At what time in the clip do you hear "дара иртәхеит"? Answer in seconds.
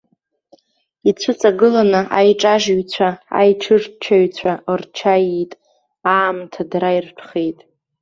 6.69-7.59